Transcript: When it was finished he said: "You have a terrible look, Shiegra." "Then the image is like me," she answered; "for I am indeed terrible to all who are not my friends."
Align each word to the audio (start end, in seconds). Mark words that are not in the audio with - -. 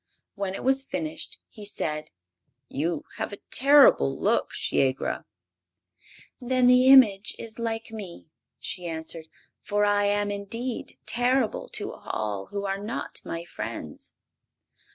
When 0.33 0.55
it 0.55 0.63
was 0.63 0.81
finished 0.81 1.37
he 1.47 1.63
said: 1.63 2.09
"You 2.69 3.03
have 3.17 3.31
a 3.31 3.37
terrible 3.51 4.19
look, 4.19 4.51
Shiegra." 4.51 5.25
"Then 6.39 6.65
the 6.65 6.87
image 6.87 7.35
is 7.37 7.59
like 7.59 7.91
me," 7.91 8.25
she 8.57 8.87
answered; 8.87 9.27
"for 9.61 9.85
I 9.85 10.05
am 10.05 10.31
indeed 10.31 10.97
terrible 11.05 11.69
to 11.73 11.93
all 11.93 12.47
who 12.47 12.65
are 12.65 12.79
not 12.79 13.21
my 13.23 13.45
friends." 13.45 14.13